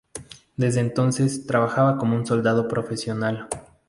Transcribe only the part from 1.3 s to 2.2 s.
trabajaba como